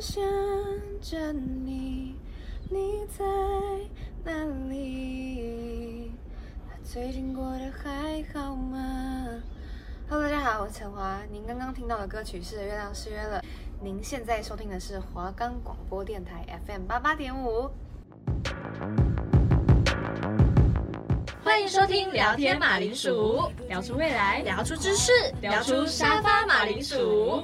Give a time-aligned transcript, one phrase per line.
[0.00, 0.22] 想
[1.00, 2.14] 着你，
[2.68, 3.24] 你在
[4.22, 6.12] 哪里？
[6.84, 9.26] 最近过得还好吗
[10.06, 11.20] ？Hello，大家好，我是陈华。
[11.32, 13.40] 您刚刚听到的歌曲是《月亮失约了》。
[13.82, 17.70] 您现在收听的是华冈广播电台 FM 八八点五。
[21.42, 25.10] 欢迎收听聊天马铃薯，聊出未来，聊出知识，
[25.40, 27.42] 聊出沙发马铃薯。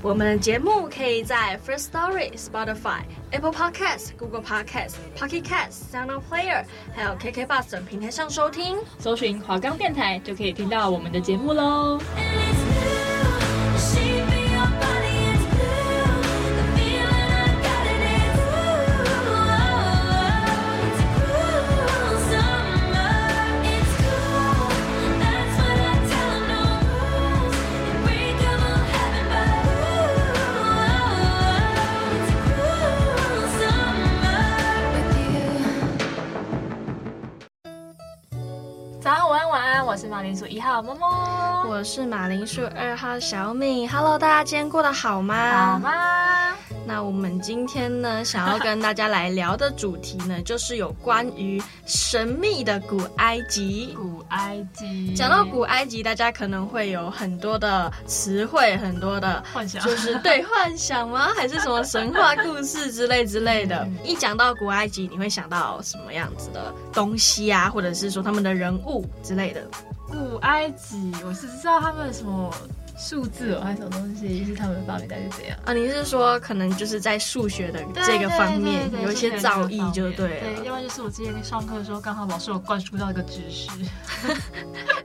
[0.00, 11.98] 我们的节目可以在 First Story、Spotify、Apple Podcasts、Google Podcasts、Pocket Casts、Sound Player，还有 KK Bus 等平台上收听，搜寻华冈电台就可以听到我们的节目喽。
[40.80, 43.84] 我是马铃薯二号小米。
[43.88, 45.72] Hello，大家今天过得好吗？
[45.72, 45.90] 好吗？
[46.86, 53.92] 那我们今天呢，想要跟大家来聊的主题呢， 就是有关于神秘的古埃及。
[53.96, 61.30] 古埃及，讲到古埃及，大家可能会有很多的词汇，很多的幻想，就是对幻想吗？
[61.34, 63.84] 还是什么神话故事之类之类的？
[64.04, 67.68] 一讲到古埃及，你会想到什么样子的东西啊？
[67.68, 69.60] 或者是说他们的人物之类的？
[70.08, 72.52] 古埃及，我是知道他们什么。
[73.00, 75.72] 数字哦，还是什么东西是他们发明的，还是怎样啊？
[75.72, 80.40] 你是说可能就是在数学的这个方面有一些造诣，就对了。
[80.40, 83.70] 对，要不然就是我之前上课的时候，刚好老师有灌输到一个知识。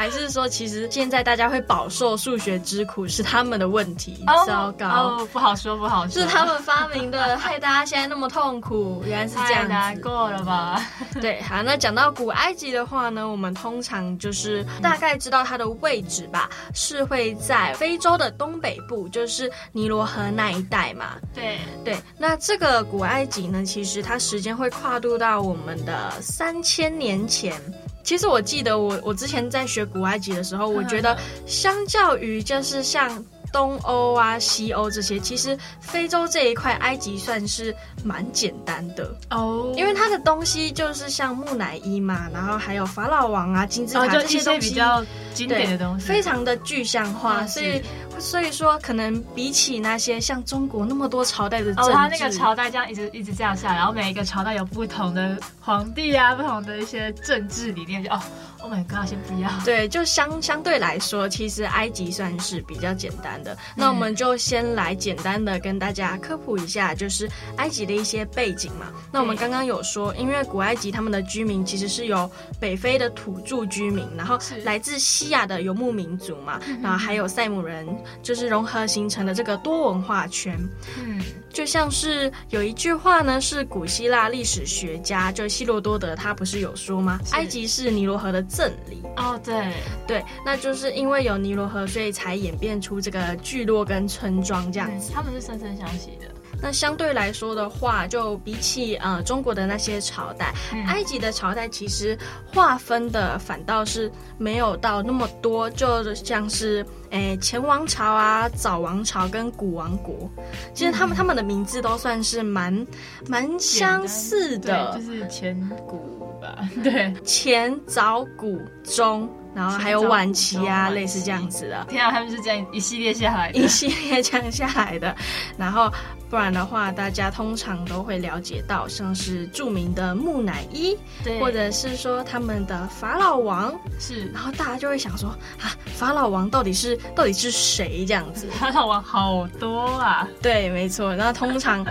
[0.00, 4.24] 哎，还是说其实现在大家会饱受数学之苦是他们的问题？
[4.46, 10.82] 糟糕，哦，不好说，不好说，是他们发明的，害大家现在那么痛苦，原来是这样，难过了吧？
[11.20, 17.34] 对，好，那讲到古埃及的话呢，我们通常就是大概知道它的位置吧，是会。
[17.40, 21.16] 在非洲的东北部，就是尼罗河那一带嘛。
[21.34, 27.60] 对对，那这个古埃及呢，其实它时间会跨度到我们的三千年前。
[28.02, 31.16] 其实我记得我我之前在学古埃及的时候，我觉得
[31.46, 33.24] 相较于就是像。
[33.52, 37.74] 东欧啊，西欧这些，其实非洲这一块，埃及算是
[38.04, 39.78] 蛮简单的哦，oh.
[39.78, 47.82] 因为它的东西就是像木乃伊嘛，然后还有法老王啊、金字塔这些东西，比较经典的东西，非常的具象化，所以
[48.18, 58.20] 所以说可能比起那些像中国那么多朝代的政治，哦，他那个朝代这样一直一直这样下来，然后每一个朝代有不同的皇帝啊，不同的一些政治理念，就哦。
[58.62, 59.08] Oh my god！
[59.08, 59.50] 先不要。
[59.64, 63.54] 对，就相相对来说，其实埃及算是比较简单的。
[63.54, 68.92] 嗯、那我们就先来简单的跟大家科普一下，就是埃及的一些背景嘛。
[69.10, 77.88] 那我们刚刚有说，因为古埃及他们的居民其实是由北非的土著居民，然后来自西亚的游牧民族嘛，然后还有塞姆人，
[78.22, 80.54] 就是融合形成的这个多文化圈。
[81.02, 81.18] 嗯，
[81.50, 87.18] 就像是有一句话呢，是古希腊历史学家就希罗多德他不是有说吗？
[87.32, 88.44] 埃及是尼罗河的。
[88.50, 89.72] 镇里哦，对。
[90.06, 96.26] 对，那就是因为有尼罗河，所以才演变出这个聚落跟村庄这样子，他们是生生相惜的。
[96.62, 102.18] 那相对来说的话，就比起呃中国的那些朝代，嗯、埃及的朝代其实
[102.52, 110.30] 划分的反倒是没有到那么多，就像是诶前王朝啊、早王朝跟古王国，
[110.74, 112.86] 其实他们、嗯、他们的名字都算是蛮
[113.26, 115.56] 蛮相似的，就是前
[115.86, 115.98] 古
[116.40, 119.28] 吧， 对，前早古中。
[119.54, 121.84] 然后还有晚期啊，类似这样子的。
[121.88, 125.14] 天啊，他们是这样一系列下来的， 一系列这样下来的。
[125.58, 125.92] 然后
[126.28, 134.26] 不然的话，大家通常都会了解到，像是著名的木乃伊，对，或者是说他们的法老王，是。
[134.32, 135.30] 然后大家就会想说
[135.60, 138.46] 啊，法老王到底是到底是谁这样子？
[138.52, 140.28] 法老王好多啊。
[140.40, 141.14] 对，没错。
[141.16, 141.84] 那通常。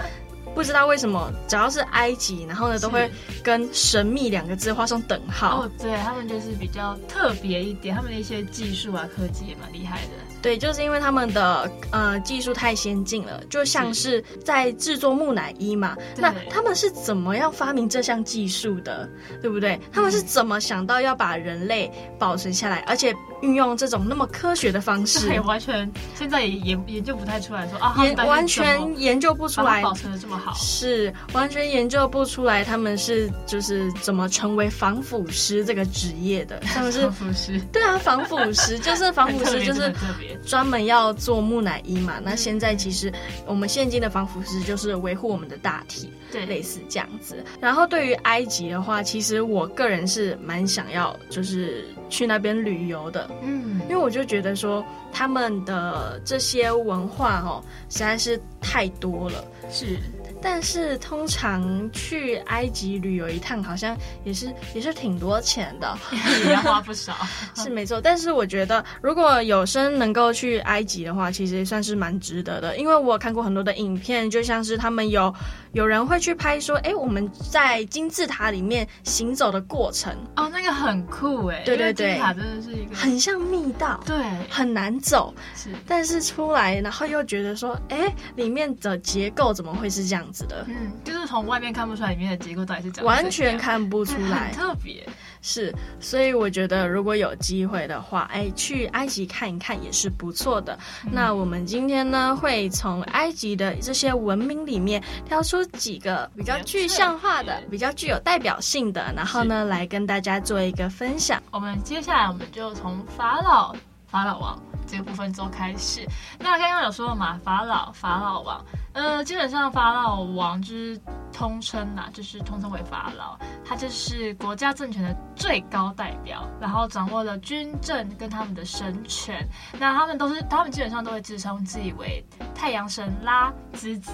[0.56, 3.10] 不知道为什么，只要是埃及，然后呢，都会
[3.44, 5.62] 跟神秘两个字画上等号。
[5.62, 10.12] 哦，对，他们就是比较特别一点，他们的一些技术啊、科技也蛮厉害的。
[10.42, 15.98] 对，就是因为他们的呃技术太先进了，就像是在制作木乃伊嘛。
[16.16, 19.10] 那他们是怎么样发明这项技术的？
[19.42, 19.80] 对不对？
[19.92, 29.82] 他们是怎么想到要把人类保存下来，而且运用这种那么科学的方式，对，完全现在也研研究不太出来说啊，研完全研究不出来。
[29.82, 39.94] 保存的这么好，是完全研究不出来他们是就是怎么成为防腐师这个职业的， 他们是防腐师，对啊，防腐师就是防腐师就是
[40.46, 42.16] 专门要做木乃伊嘛。
[42.22, 43.12] 那现在其实
[43.46, 47.44] 我们现今的防腐师就是维护我们的大体，对，类似这样子。
[47.62, 53.29] 然后对于埃及的话，其实我个人是蛮想要就是去那边旅游的。
[53.42, 59.44] 嗯，因为我就觉得说他们的这些文化哦，实在是太多了。
[59.70, 59.98] 是。
[60.42, 65.98] 但是通常去埃及旅游一趟，好像也是也是挺多钱的，
[66.46, 67.14] 也要花不少，
[67.56, 68.00] 是没错。
[68.02, 72.78] 但是我觉得，如果有生能够去埃及的话，其实也算是蛮值得的。
[72.78, 75.34] 因为我看过很多的影片，就像是他们有
[75.74, 84.18] 有人会去拍说，哎，我们在金字塔里面行走的过程哦，那个很酷哎，对对对，金字塔真的是一个很像密道，对，
[84.50, 85.70] 很难走，是。
[85.86, 90.26] 但是出来，然后又觉得说，哎，里面的结构怎么会是这样？
[90.46, 95.08] 的，嗯，就是从外面看不出来里面的结构到底是怎样，完全看不出来， 很特别，
[95.42, 100.78] 是，所以我觉得如果有机会的话，哎，去埃及看一看也是不错的。
[101.06, 111.42] 嗯、那我们今天呢，会从埃及的这些文明里面挑出几个比较具象化的、比较具有代表性的，然后呢，来跟大家做一个分享。
[111.52, 113.76] 我们接下来我们就从法老、
[114.08, 116.06] 法老王这个部分做开始。
[116.40, 118.64] 那刚刚有说了嘛，法老、法老王。
[118.94, 121.00] 呃，基本上法老王就是
[121.32, 129.48] 通称呐、就是通称为法老，他就是国家政权的最高代表，然后掌握了军政跟他们的神权。
[129.80, 132.24] 那他们都是，他们基本上都会自称自己为
[132.56, 134.12] 太阳神拉之子。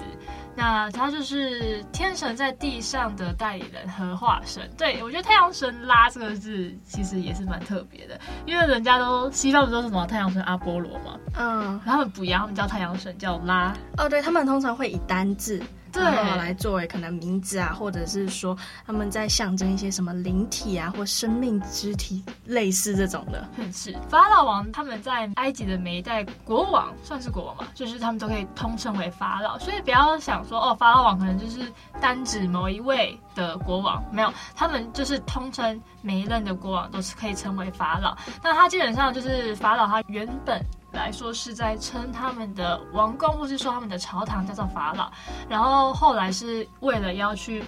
[0.58, 4.66] 那他就是天神在地上的代理人和化身。
[4.78, 13.74] 对，我觉得太阳神拉这个字其实也是蛮特别的，因为人家都西方不都是什么太阳神阿波罗嘛，嗯，他们不一样，他们叫太阳神叫拉。
[13.98, 15.62] 哦，对，他们通常会以单字。
[15.92, 18.54] 对，来作为可能名字啊，或者是说
[18.84, 23.48] 他们在象征一些什么灵体啊，或生命肢体，类似这种的。
[23.72, 29.58] 是法老王，他们在埃及的每一代国王，算是国王嘛，就是他们都可以通称为法老。
[29.58, 31.60] 所以不要想说哦，法老王可能就是
[31.98, 38.14] 单指某一位的国王，没有，他们就是通称每一任的国王都是可以称为法老。
[38.42, 40.62] 那他基本上就是法老，他原本。
[40.96, 45.12] 来说是在称他们的王宫，或是说他们的朝堂叫做法老，
[45.48, 47.62] 然后后来是为了要去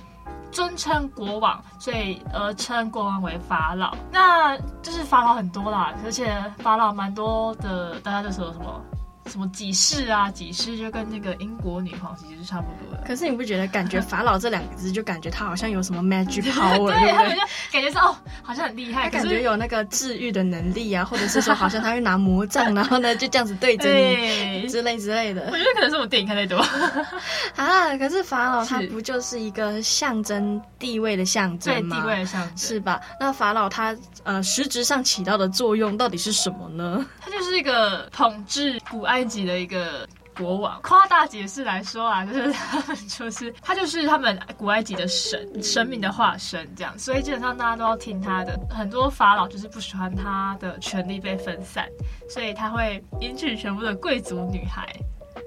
[0.51, 3.95] 尊称国王，所以而称国王为法老。
[4.11, 8.83] 那就是法老很多啦，而且法老蛮多的，大家都说什么？
[9.29, 10.31] 什么几世啊？
[10.31, 13.05] 几世就跟那个英国女皇其实是差不多的。
[13.07, 17.29] 可是你不觉得感觉法老这两个字就感觉他好像有什么 magic power，对不对？
[17.29, 17.41] 对对
[17.71, 25.43] 感觉是哦，好像很厉害，感觉有那个治愈的能力啊，或者是说好像他会拿魔杖，然后呢就这样子对着你 之类之类的。
[25.51, 26.59] 我觉得可能是我电影看太多
[27.57, 27.97] 啊。
[27.99, 31.97] 可是法老他不就是一个象征地位的象征吗？
[31.97, 33.01] 对，地位的象征是吧？
[33.21, 37.05] 那法老他呃实质上起到的作用到底是什么呢？
[37.21, 39.18] 他就是一个统治古埃。
[39.19, 48.57] 埃及的一个国王，夸大解释来说啊，就是他就是他就是他们古埃及的神，神明的化身，这样，所以基本上大家都要听他的。
[48.71, 51.89] 很多法老就是不喜欢他的权力被分散，
[52.31, 54.89] 所以他会迎娶全部的贵族女孩。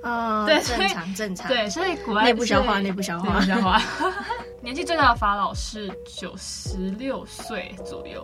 [0.04, 1.48] 嗯，对，正常正常。
[1.48, 3.82] 对，所以古埃及内部消化，内部消化，内部消化。
[4.62, 5.88] 年纪最大的法老是
[6.20, 8.22] 九十六岁左右。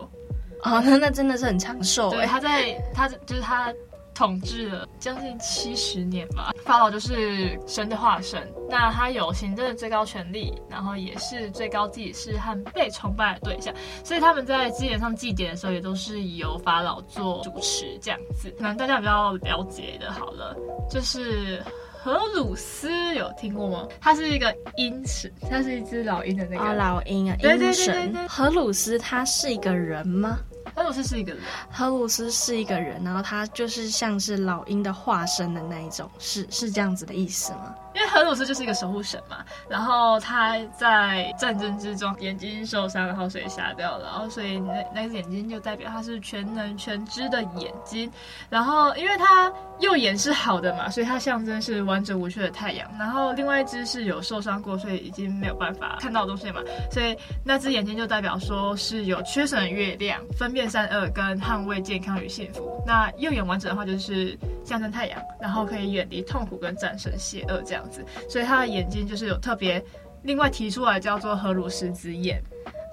[0.64, 2.10] 哦，那那真的是很长寿。
[2.10, 3.72] 对，他在他就是他。
[4.18, 6.50] 统治了将近七十年吧。
[6.64, 13.72] 法老就是神的化身，那他有行政的最高权力，然后也是最高祭司和被崇拜的对象，
[14.02, 18.50] 所以他们在祭典上祭典的时候，也都是由法老做主持这样子。
[18.58, 20.56] 可能大家比较了解的，好了，
[20.90, 23.86] 就是荷鲁斯有听过吗？
[24.00, 28.28] 他是一个鹰神，他是一只老鹰的那个、哦、老鹰啊，鹰神。
[28.28, 30.40] 荷鲁斯他是一个人吗？
[30.74, 37.74] 何鲁斯是一个人，何鲁斯是一个人，然后他就是像是老鹰的化身的那一种，是是这样子的意思吗？
[37.98, 48.08] 因为荷鲁斯就是一个守护神嘛，然后他在战争之中眼睛受伤，然后所以瞎掉了，然后所以那那只眼睛就代表他是全能全知的眼睛，
[48.48, 56.60] 然后因为他右眼是好的嘛，所以他象征是完整无缺的太阳，然后另外一只是有受伤过，所以已经没有办法看到东西嘛，
[56.92, 62.80] 所以那只眼睛就代表说是有缺损的月亮，分辨善恶跟捍卫健康与幸福。
[62.86, 67.84] 那右眼完整的话就是象征太阳，然后可以远离痛苦跟战胜邪恶这样。
[68.28, 69.82] 所以他的眼睛就是有特别，
[70.22, 72.42] 另外提出来叫做荷鲁斯之眼。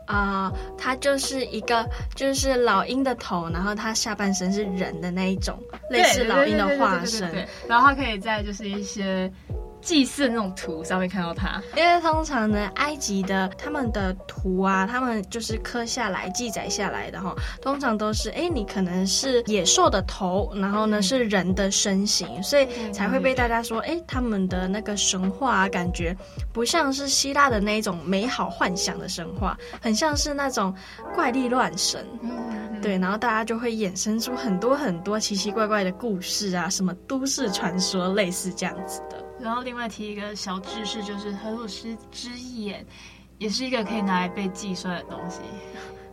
[0.07, 1.83] 啊、呃，他就是一个
[2.13, 5.59] 就是老鹰的头，然后他下半身是人的那一种，
[5.89, 7.47] 类似老鹰的化身。
[7.67, 9.31] 然后他可以在就是一些
[9.85, 26.17] 祭祀那种图上面看到他，因为通常呢，埃及的他们的图啊，他们就是刻下来记载下来的哈，通常都是哎，你可能是野兽的头，然后呢是人的身形，所以才会被大家说哎，他们的那个神话啊，感觉
[26.51, 30.73] 不像是希腊的那种美好幻想的神话，很像是那种
[31.13, 32.03] 怪力乱神。
[32.23, 39.24] 嗯，对，然后大家就会衍生出很多很多奇奇怪怪的故事啊，什么都市传说类似这样子的。
[39.45, 42.83] 然后另外提一个小知识，就是荷鲁斯之眼，
[43.37, 45.39] 也是一个可以拿来被计算的东西。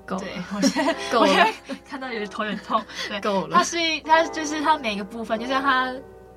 [0.04, 1.46] 够了，对，我现在够了，
[1.88, 2.84] 看到有点头有点痛。
[3.08, 3.56] 对，够了。
[3.56, 5.90] 它是一，它就是它每个部分，就像它。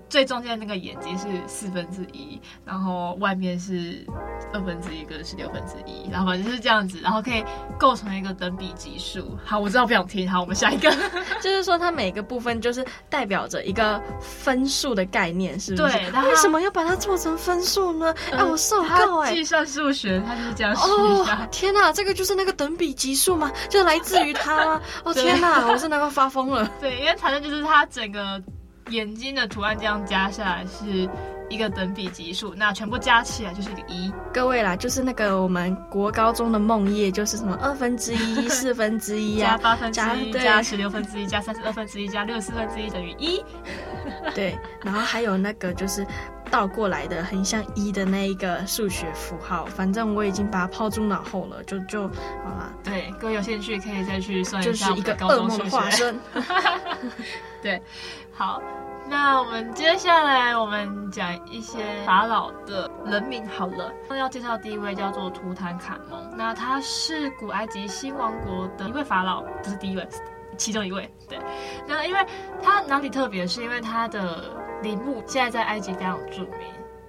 [0.09, 4.05] 最中间那个眼睛是四分之一，然后外面是
[4.53, 7.43] 二分之一，跟是六分之一，然后反正就是这样子，然后可以
[7.77, 9.37] 构成一个等比级数。
[9.43, 10.91] 好，我知道不想听，好，我们下一个，
[11.41, 15.97] 就是说它每个部分就是代表着一个分数的概念，是不是？
[15.97, 16.09] 对。
[16.11, 18.13] 那为什么要把它做成分数呢？
[18.31, 19.33] 哎、呃，我受够哎！
[19.33, 23.51] 计算数学它就是这样哦，天哪，这个就是那个等比级数吗？
[23.69, 24.81] 就来自于它吗？
[25.03, 26.69] 哦， 天哪，我真的要发疯了。
[26.79, 28.41] 对，因为反正就是它整个。
[28.89, 31.09] 眼睛的图案这样加下来是
[31.49, 34.11] 一个等比级数，那全部加起来就是一个一。
[34.33, 43.43] 各位啦，就是那个我们国高中的梦叶，就是什么二分之一、 四分之一啊，加八分之一、加十六分之一、加三十二分之一、加六十四分之一等于一。
[44.33, 46.05] 对，然后还有那个就是
[46.51, 52.71] 倒过来的，很像一的那一个数学符号，反正我已经把它抛诸脑后了，就就好了。
[52.83, 54.89] 对，各位有兴趣可以再去算一下。
[54.89, 56.19] 就是一个噩梦的化身。
[57.61, 57.81] 对。
[58.37, 58.61] 好，
[59.07, 63.89] 那我们接下来我们讲一些法老的人名好了。
[64.09, 70.05] 那要介绍第一位叫做图坦卡蒙，那他是古埃及新王国的一位法老，不是第一位，
[70.57, 71.09] 其中一位。
[71.29, 71.39] 对，
[71.87, 72.19] 那因为
[72.61, 74.53] 他哪里特别，是因为他的
[74.85, 76.59] 陵墓现在在埃及非常著名。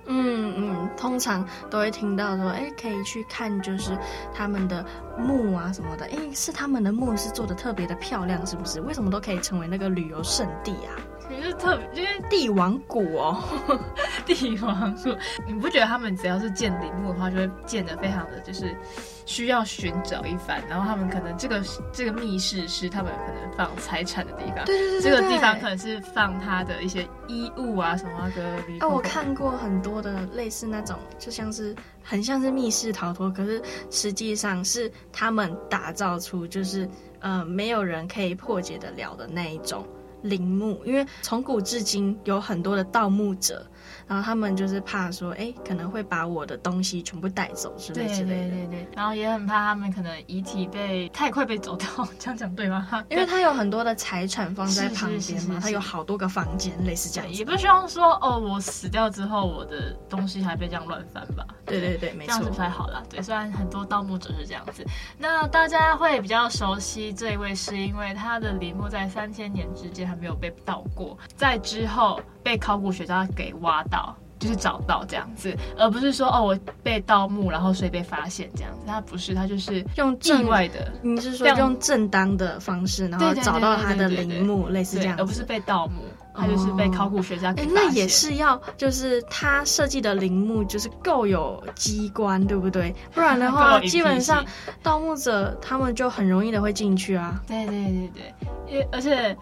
[0.08, 3.90] 嗯嗯，通常都会听到说，哎，可以去看，就是
[4.32, 4.84] 他们的
[5.18, 6.06] 墓啊什么的。
[6.06, 8.80] 哎，是他们的墓是做的特别的漂亮，是不是？
[8.80, 10.94] 为什么都可以成为那个旅游胜地啊？
[11.28, 13.42] 你是特别，因为帝王谷哦，
[14.26, 15.16] 帝王术，
[15.46, 18.76] 你不觉得他们只要是建陵墓的话，就会建得非常的就是
[19.24, 28.86] 需要寻找一番，然后他们可能这个这个密室是他们可能放财产的地方，对对对，这个地方可能是放他的一些衣物啊什么那个。
[28.86, 36.88] 哦，我看过很多的类似那种，就像是很像是密室逃脱，可是实际上是他们打造出就是
[37.20, 39.86] 呃没有人可以破解得了的那一种。
[40.22, 43.64] 陵墓，因为从古至今有很多的盗墓者，
[44.06, 48.48] 然后他们就是怕说，哎，可能会把我的东西全部带走之类之类的。
[48.48, 52.86] 对对对对，然后也很怕他们可能遗体被太快被走掉，这样讲对吗？
[53.10, 57.30] 因为他有很多的财产放在旁边嘛，他有好多个房间，类似这样。
[57.30, 61.46] 也不希望说，哦，我死掉之后，我的东西还被这样乱翻吧？
[61.64, 63.02] 对对对，没错，这样子不太好啦。
[63.10, 64.84] 对，虽然很多盗墓者是这样子，
[65.18, 73.95] 那大家会比较熟悉这一位，是因为他的陵墓在三千年之间还没有被盗过，在之后被考古学家给挖到，
[74.46, 78.80] 就是找到这样子，而不是说哦，我被盗墓，然后所以被发现这样子。
[78.86, 86.02] 他不是，他就是用意外的，你是说用正当的方式，然后找到他的陵墓，类似这样，而不是被盗墓。
[86.38, 87.74] 他就是被考古学家给发现。
[87.74, 92.94] 那也是要，就是他设计的陵墓就是够有机关，对不对？
[93.14, 94.44] 不然的 话，基本上
[94.82, 97.42] 盗墓者他们就很容易的会进去啊。
[97.48, 98.34] 对对对对，
[98.68, 99.34] 因为而且，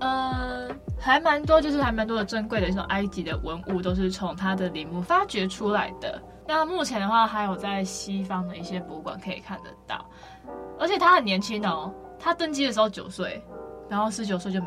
[0.00, 6.20] 呃，还蛮多，就是还蛮多的珍贵的这种埃及的文物都是从他的陵墓发掘出来的。
[6.46, 10.04] 那目前的话，还有在西方的一些博物馆可以看得到。
[10.78, 13.42] 而且他很年轻哦，他登基的时候九岁，
[13.88, 14.60] 然后十九岁就。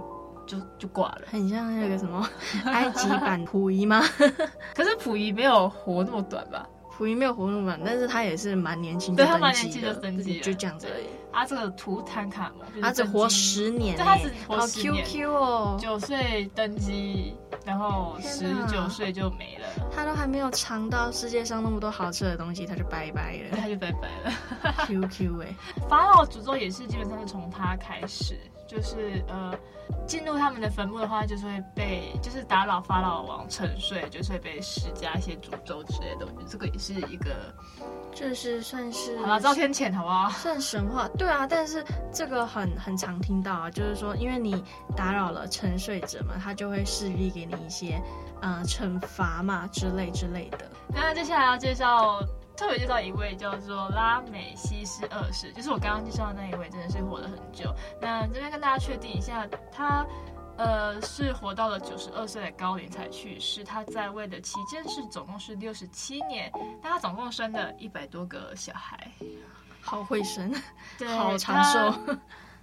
[0.48, 2.28] 就就挂了，很像那个什么
[2.66, 4.02] 埃及版溥仪吗？
[4.76, 6.68] 可是溥仪没有活那么短吧？
[6.90, 11.06] 溥仪没有活那么短，但是他也是蛮年轻的，对他蛮年轻的登基，就这样子而已。
[11.32, 17.36] 啊，这个图坦卡蒙，他只活十年，他只活十年，好 Q Q 哦，九岁登基，
[17.66, 24.34] 然后十九岁就没了，他都还没有尝到世界上那么多好吃的东西，他就拜拜了，他就拜拜了
[24.88, 25.56] ，Q Q 哎，
[25.90, 28.38] 法老诅咒也是基本上是从他开始。
[28.72, 29.54] 就是呃，
[30.08, 36.46] 进入他们的坟墓的话，就是会被就是打扰法老王沉睡，就是会被施加一些诅咒之类的我觉得。
[36.48, 37.54] 这个也是一个，
[38.16, 40.30] 就是算是好了，遭天谴好不好？
[40.30, 41.46] 算神话，对啊。
[41.46, 44.64] 但是这个很很常听到啊，就是说，因为你
[44.96, 48.02] 打扰了沉睡者嘛，他就会势必给你一些
[48.42, 50.60] 呃惩罚嘛之类之类的。
[50.94, 52.22] 那接下来要介绍。
[52.62, 57.74] 特别介绍一位叫做拉美西斯二世，就是我刚刚介绍的那一位，真的是活了很久。
[58.00, 60.06] 那这边跟大家确定一下，他
[60.58, 63.64] 呃是活到了九十二岁的高龄才去世。
[63.64, 66.52] 他在位的期间是总共是六十七年，
[66.84, 69.12] 但他总共生了一百多个小孩，
[69.82, 70.54] 好会生，
[71.00, 72.16] 对，好长寿。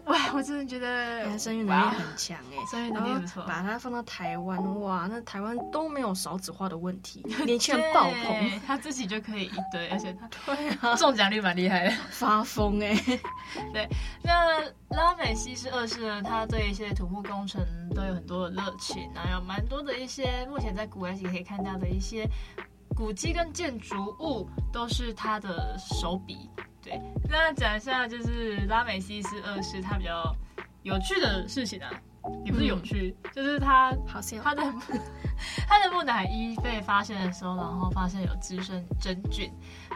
[0.08, 3.44] 哇，我真的觉得他生育能力很强哎，生育能力不错。
[3.46, 12.94] 把它放到台湾，哇，那台湾都没有少子化的问题， 年轻人爆棚，他自己就可以一堆，而且他对啊，中奖率蛮厉害的，发疯哎。
[13.72, 13.88] 对，
[14.22, 14.60] 那
[14.96, 17.62] 拉美西斯二世呢，他对一些土木工程
[17.94, 22.26] 都有很多的热情，然后有蛮多的一些目前在古埃及可以看到的一些
[22.96, 26.48] 古迹跟建筑物，都是他的手笔。
[26.88, 30.34] 对，那讲一下就是拉美西斯二世他比较
[30.82, 31.90] 有趣的事情啊，
[32.44, 34.62] 也不是有趣，嗯、就是他好像他的
[35.68, 39.50] 他的木乃伊被发现的时候，然后发现有滋生真菌。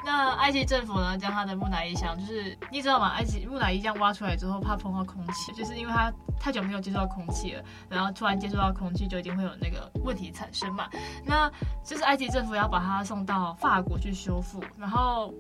[0.05, 3.09] 那埃及政府呢，将他的木乃伊箱，就是你知道吗？
[3.11, 10.89] 埃及木乃伊这样挖出来之后，怕碰到空气，就是因为他太久没有接触到空气了，然后突然接触到空气，就一定会有那个问题产生嘛。
[11.25, 11.51] 那
[11.85, 15.33] 就是埃及政府要把它送到法国去修复，然后。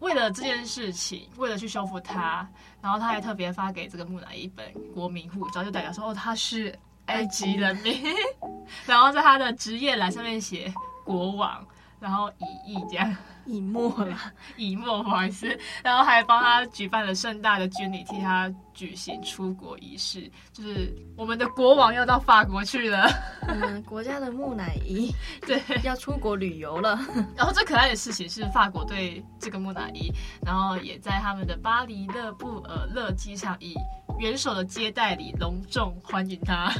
[0.00, 2.46] 为了这件事情，为了去修复它，
[2.80, 8.02] 然后他还特别发给这个木乃伊一本国民护照，就代表说哦，他是埃及人民。
[8.86, 10.72] 然后在他的职业栏上面写
[11.04, 11.66] 国王，
[11.98, 13.16] 然后以义这样。
[13.46, 14.16] 乙末了，
[14.56, 15.46] 以沫不好意思，
[15.82, 20.30] 然后还帮他举办了盛大的军礼，替他举行出国仪式。
[20.52, 23.08] 就是我们的国王要到法国去了，
[23.48, 25.10] 我们国家的木乃伊
[25.46, 26.98] 对要出国旅游了。
[27.36, 30.12] 然后最可爱的事情是，法国对这个木乃伊，
[30.44, 33.74] 然后也在他们的巴黎勒布尔勒机场以
[34.18, 36.72] 元首的接待礼隆重欢迎他。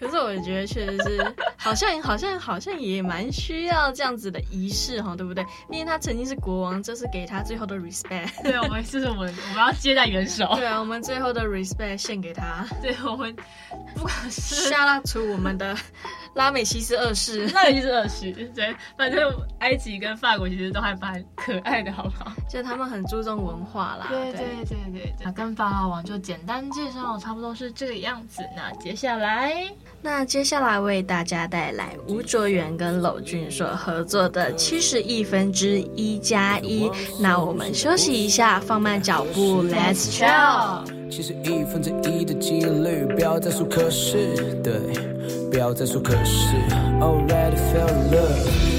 [0.00, 5.44] 可是我觉得确实是，好像好像好像也蛮需要这样子的仪式哈，对不对？
[5.70, 5.97] 因为他。
[5.98, 8.30] 曾经是国王，这是给他最后的 respect。
[8.42, 10.46] 对，我们这是我们我们要接待元首。
[10.56, 12.66] 对啊，我们最后的 respect 献给他。
[12.80, 13.34] 对，我们
[13.94, 15.76] 不管是下拉出我们的
[16.38, 19.28] 拉美西斯二世， 拉美西斯二世，对，反正
[19.58, 22.32] 埃及跟法国其实都还蛮可爱的，好不好？
[22.48, 24.06] 就他们很注重文化啦。
[24.08, 25.14] 对对对对对。
[25.24, 28.42] 那跟法老王就简单介绍，差不多是这个样子。
[28.56, 29.52] 那接下来。
[30.00, 36.88] 那接下来为大家带来吴卓源跟娄俊所合作的七十亿分之一加一。
[37.20, 40.97] 那我们休息一下，放慢脚步，Let's chill。
[41.10, 44.74] 七十亿分之一的几率，不要再说可是，对，
[45.50, 46.54] 不要再说可是
[47.00, 48.77] ，Already fell in love。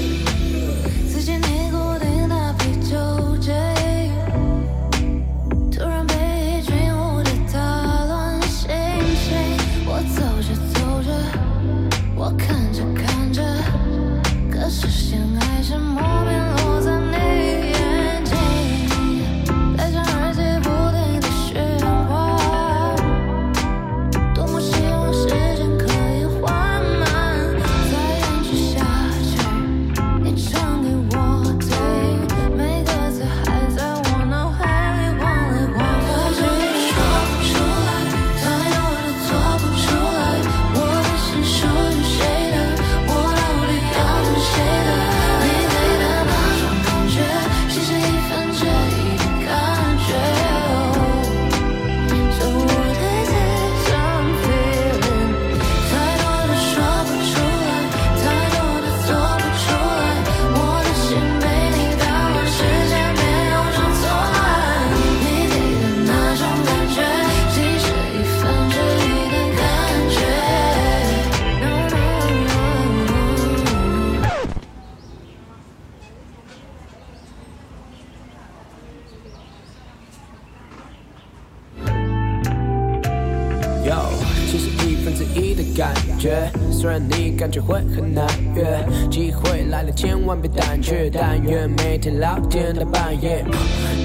[86.70, 93.44] 虽然你感觉会很难约，机会来了千万别胆怯，但愿每天聊天到半夜。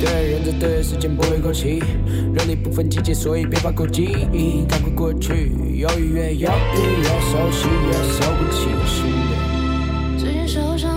[0.02, 1.82] 对人在对时间不会过期，
[2.34, 4.28] 热力不分季节，所以别怕孤寂。
[4.68, 10.18] 赶快过去，犹豫越犹豫越熟悉，越收不清心的。
[10.18, 10.95] 最近手上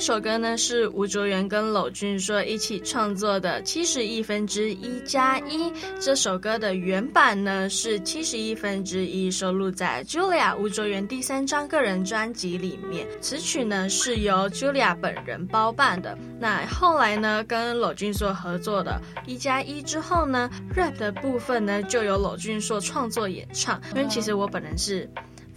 [0.00, 5.70] 首歌呢，是吴卓源跟娄俊硕一起创作的《七十亿分之一加一》。
[6.00, 13.06] 这首歌的原版呢是《七十亿分之一》，收录在 Julia 吴卓源第三张个人专辑里面。
[13.20, 16.16] 词曲呢是由 Julia 本人包办的。
[16.40, 23.78] 那后来呢，跟娄俊硕合作的《一加一》之后呢，rap 的部分呢就由娄俊硕创作演唱。
[23.94, 25.06] 因为其实我本人是。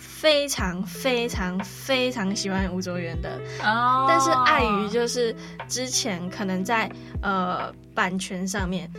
[0.03, 4.05] 非常非常非常喜欢吴卓源的，oh.
[4.07, 5.33] 但是碍于就是
[5.67, 8.89] 之前可能在呃版权上面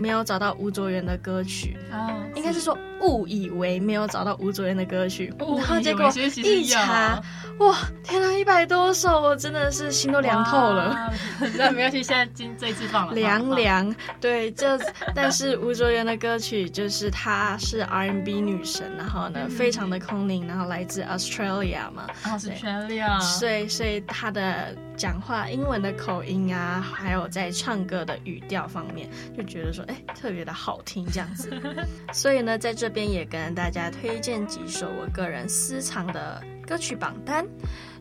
[0.00, 2.10] 没有找到吴卓源的歌曲，oh.
[2.36, 5.58] 应该是说误以为没有找到吴卓源的歌曲，oh.
[5.60, 7.20] 然后结果一查。
[7.58, 11.12] 哇，天哪，一百多首，我真的是心都凉透了。
[11.56, 13.14] 那 没关系，现在今这一次放了。
[13.14, 14.78] 凉凉，对，这
[15.14, 22.06] 但是吴卓源的歌曲就是她是 R&B 女神，然后呢，非常的空灵，然后来自 Australia 嘛。
[22.24, 23.20] Australia。
[23.20, 31.50] 所以，所以她的讲话英文的口音啊，还有在唱歌的语调方面，就觉得说，哎，特别的好听这样子。
[32.12, 36.42] 所以呢，在这边也跟大家推荐几首我个人私藏的。
[36.64, 37.44] 歌曲榜单，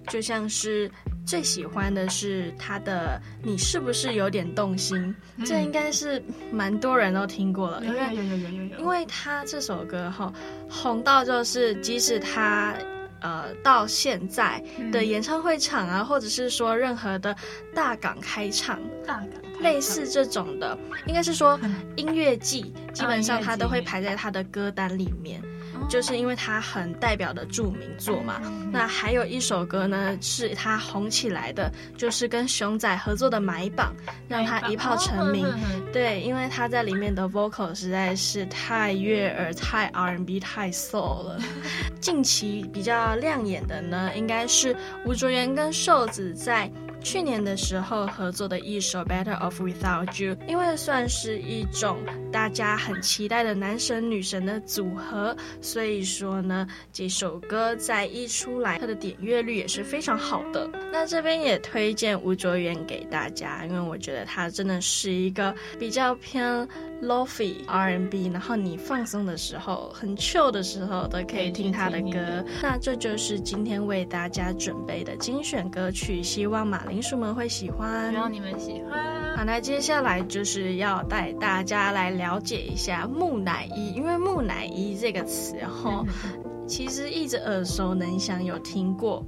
[0.07, 0.89] 就像是
[1.25, 4.97] 最喜欢的是他的《你是不是有点动心》，
[5.37, 6.23] 嗯，这应该是
[6.53, 7.83] 蛮多人都听过了，
[8.79, 10.31] 因为他这首歌哈
[10.69, 12.75] 红到就是，即使他
[13.21, 17.35] 呃到现在的演唱会场啊，或者是说任何的
[17.73, 21.59] 大港开唱，大港类似这种的，应该是说
[21.95, 25.41] 音乐季，基本上他都会排在他的歌单里面。
[25.89, 28.41] 就是因为他很代表的著名作嘛，
[28.71, 33.93] 那还有一首歌呢，是他红起来的，就是跟熊仔合作的《买榜》，
[34.27, 35.45] 让他一炮成名。
[35.91, 41.39] 对，因为他在里面的 vocal 实在是太悦耳、太 R&B、太 soul 了。
[41.99, 46.71] 近期比较亮眼的呢，应该是吴卓源跟瘦子在。
[47.03, 51.97] 去年的时候合作的一首《Better Off Without You》，因为算是一种
[52.31, 60.69] 大家很期待的男神女神的组合，所以说呢，这首歌在一出来，它的点阅率也是非常好的。
[60.91, 66.67] 那这边也推荐吴卓源给大家，因为我觉得他真的是一个比较偏
[67.01, 72.45] Lo-fi R&B，然后你放松的时候，很 chill 的时候都可以听他的歌。
[72.61, 79.37] 那这就是今天为大家准备的精选歌曲，希望马铃鼠们会喜欢，希望你们喜欢。
[79.37, 86.05] 好，那接下来就是要带大家来了解一下木乃伊，因为木乃伊这个词哈，
[86.67, 89.25] 其实一直耳熟能详，有听过。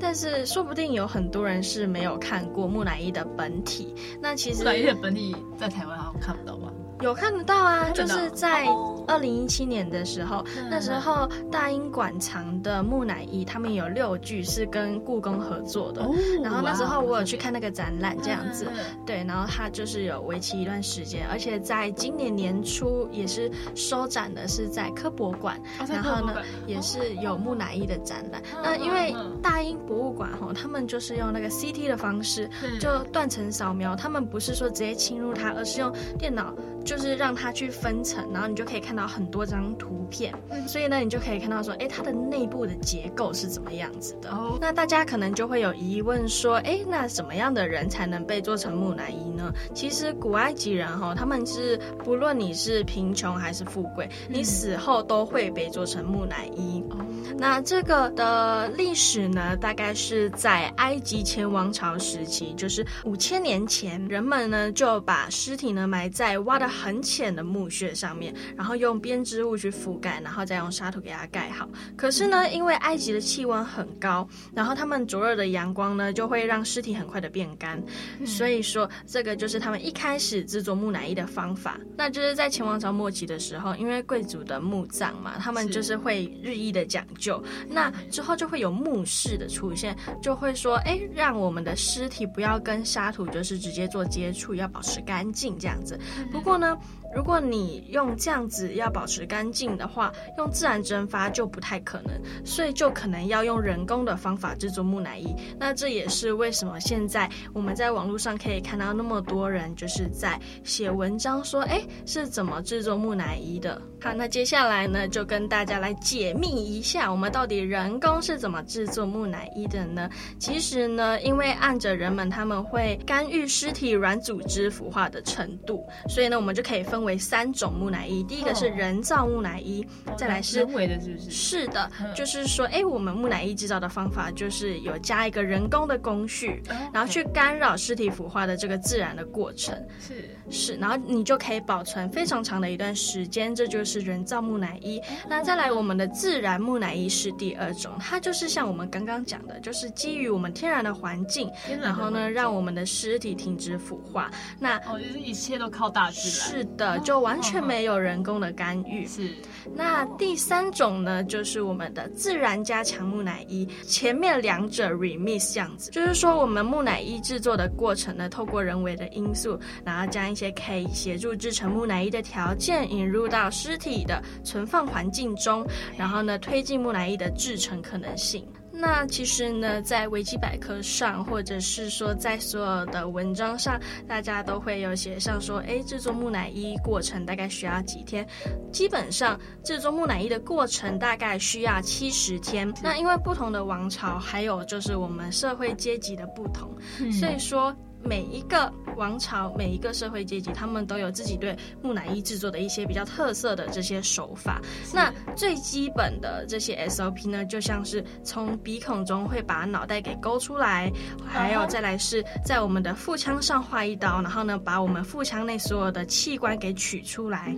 [0.00, 3.94] 但是说不定有很多人是没有看过木乃伊的本体。
[4.20, 6.72] 那其实木乃伊的本体在台湾好像看不到吧？
[7.04, 8.66] 有看得到啊，就是在
[9.06, 16.14] 二零一七年的时候，哦，那时候大英馆藏的木乃伊，他们有六具是跟故宫合作的，哦。
[16.42, 18.66] 然后那时候我有去看那个展览，这样子，
[19.04, 19.22] 对。
[19.28, 25.86] 然后它就是有为期一段时间，而且在今年年初也是收展的，是在科博馆，哦。
[25.86, 26.34] 然后呢，
[26.66, 28.62] 也是有木乃伊的展览，哦。
[28.64, 32.48] 那因为大英博物馆哈，他们就是用那个 CT 的方式，
[32.80, 36.54] 就断层扫描，他们不是说直接侵入它，而是用电脑。
[36.84, 44.30] 就是让它去分层，然后你就可以看到很多张图片，嗯、所以呢，你就可以看到说，哎，它的内部的结构是怎么样子的。
[44.30, 44.58] 哦。
[44.60, 49.52] 那大家可能就会有疑问说，哎，那什么样的人才能被做成木乃伊呢？
[49.74, 56.82] 其实古埃及人哈、哦，他们是不论你是贫穷还是富贵，你死后都会被做成木乃伊。
[56.90, 56.98] 哦。
[57.36, 71.68] 那这个的历史呢，大概是在埃及前王朝时期，就是五千年前，人们呢就把尸体呢埋在挖的很浅的墓穴上面，然后用编织物去覆盖，然后再用沙土给它盖好。
[71.96, 77.80] 可是呢，因为埃及的气温很高，然后他们灼热的阳光呢就会让尸体很快的变干，
[78.26, 81.78] 所以说这个就是他们一开始制作木乃伊的方法。
[81.96, 95.96] 那就是在前王朝末期的时候，因为贵族的墓葬嘛，他们就是会日益的讲究，那之后就会有墓室的出现，就会说，哎，让我们的尸体不要跟沙土就是直接做接触，要保持干净这样子。
[96.32, 96.63] 不过呢。
[96.64, 96.78] 呢，
[97.14, 105.34] 如果你用这样子要保持干净的话，用自然蒸发就不太可能，所以就可能要用人工的方法制作木乃伊。
[105.58, 113.80] 那这也是为什么现在我们在网络上可以看到那么多人就是在写文章说，哎，是怎么制作木乃伊的。
[114.00, 120.08] 好，那接下来呢，就跟大家来解密一下，我们到底人工是怎么制作木乃伊的呢？
[120.38, 126.53] 其实呢，因为按着人们他们会干预尸体软组织腐化的程度，所以呢，我们。
[126.54, 128.22] 们就可以分为三种木乃伊。
[128.22, 131.30] 第一个是人造木乃伊，哦、再来是人为的，是不是？
[131.30, 139.76] 是的，就是说，哎，我们木乃伊制造的方法就是有加一个人工的工序，哦、然后去干扰尸体腐化的这个自然的过程。
[139.98, 145.02] 是是，然后你就可以保存非常长的一段时间，这就是人造木乃伊。
[145.28, 154.30] 那再来，我们的自然木乃伊是第二种，它就是像我们刚刚讲的，就是基于我们天然的环境，然后呢，让我们的尸体停止腐化。
[154.60, 156.43] 那哦，就是一切都靠大自然。
[156.44, 159.06] 是的，就完全没有人工的干预。
[159.06, 159.30] 是。
[159.74, 178.46] 那第三种呢，就是我们的自然加强木乃伊，前面两者 remix 这样子，就是说我们木乃伊制作的过程呢，透过人为的因素，然后将一些可以协助制成木乃伊的条件引入到尸体的存放环境中，然后呢，推进木乃伊的制成可能性。
[178.76, 188.26] 那其实呢，在维基百科上，或者是说在所有的文章上，大家都会有写上说，哎，制作木乃伊过程大概需要几天？
[188.72, 192.70] 基本上，制作木乃伊的过程大概需要七十天。
[192.82, 196.68] 那因为不同的王朝，还有就是我们社会阶级的不同，
[197.12, 197.74] 所以说。
[198.04, 204.60] 每一个王朝，每一个社会阶级，他们都有自己对木乃伊制作的一些比较特色的这些手法。
[204.92, 210.92] 那最基本的这些 SOP 呢，就像是从鼻孔中会把脑袋给勾出来，
[211.26, 217.54] 还有再来是在我们的腹腔上划一刀，然后呢，把我们腹腔内所有的器官给取出来，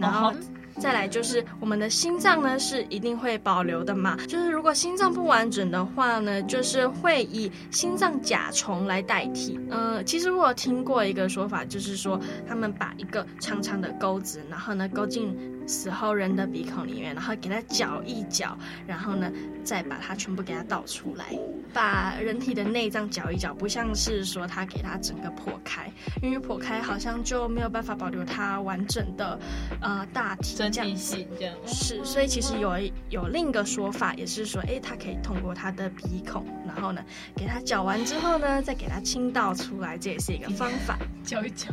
[0.00, 0.32] 然后。
[0.78, 4.16] 再来就是我们的心脏呢，是一定会保留的嘛。
[4.28, 9.58] 就是如果心脏不完整的话呢，就是会以心脏甲虫来代替。
[9.70, 19.30] 呃，其实我听过一个说法，就是说他们把一个长长的钩子，然后呢钩进死后人的鼻孔里面，然后给它搅一搅，然后呢
[19.64, 21.26] 再把它全部给它倒出来，
[21.72, 25.90] 把人体的内脏搅一搅，不像是说它给它整个破开，
[26.22, 29.38] 因为破开好像就没有办法保留它完整的
[29.80, 30.56] 呃大体。
[30.56, 32.72] 这样子这样是，所以其实有
[33.10, 37.02] 有另一个说法，也是说，哎，它可以通过它的鼻孔，然后呢，
[37.34, 41.68] 给它搅完之后呢，再给它倾倒出来，这也是一个方法， 搅一搅。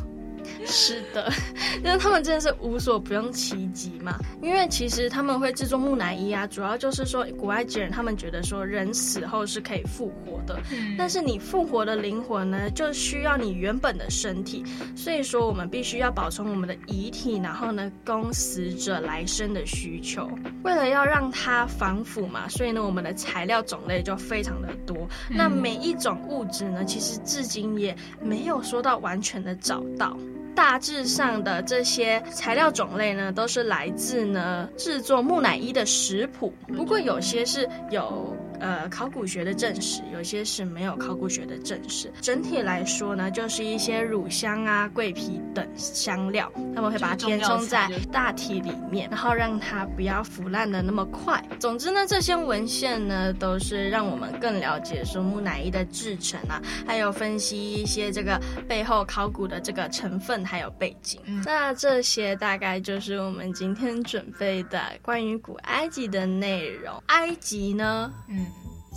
[0.65, 1.32] 是的，
[1.84, 4.17] 因为他们真的是无所不用其极嘛。
[4.41, 14.63] 因为其实他们会制作木乃伊啊，主要就是说古埃及人他们觉得说人死后是可以复活的，嗯、但是你复活的灵魂呢，就需要你原本的身体，
[14.95, 20.30] 所以说我们必须要保存我们的遗体，然后呢供死者来生的需求。
[20.63, 25.08] 为了要让它防腐嘛，所以呢我们的材料种类就非常的多。
[25.30, 30.17] 嗯、那每一种物质呢，其实至今也没有说到完全的找到。
[30.55, 38.35] 大致上的这些材料种类呢，都是来自呢制作木乃伊的食谱，不过有些是有。
[38.62, 42.12] 呃，考古学的证实，有些是没有考古学的证实。
[42.21, 51.43] 整体来说呢，就是一些乳香啊、桂皮等香料，他们会把它填充在大体里面，然后让它不要腐烂的那么快。
[51.60, 61.19] 总之呢，这些文献呢，都是让我们更了解说木乃伊的制成啊，还有分析一些这个背后考古的这个成分还有背景。
[61.26, 66.93] 嗯、那这些大概就是我们今天准备的关于古埃及的内容。
[67.08, 68.45] 埃及呢，嗯。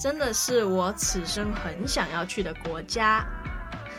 [0.00, 3.24] 真的是我此生很想要去的国家。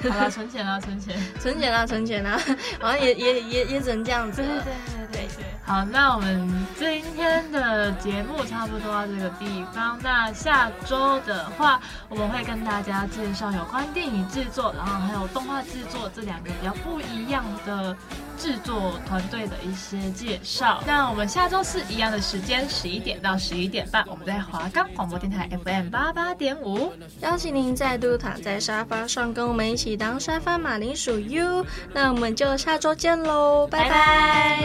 [0.04, 2.38] 好了， 存钱了，存钱，存钱了，存钱了，
[2.80, 4.42] 好像也也也也只能这样子。
[4.42, 5.46] 对对对对对。
[5.66, 9.98] 好，那我们今天的节目差不多到这个地方。
[10.04, 11.80] 那下周的话，
[12.10, 17.96] 我们会跟大家介绍有关电影制作，然后还有动画制作这两个比较不一样的
[18.38, 20.84] 制作团队的一些介绍。
[20.86, 31.66] 那我们下周四一样的时间，十一点到十一点半，我们在华冈广播电台 FM 八八点五，邀请您再度躺在沙发上，跟我们一起当沙发马铃薯 U。
[31.94, 34.60] 那我们就下周见喽，拜拜。